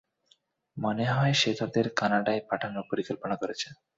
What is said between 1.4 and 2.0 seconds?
সে তাদের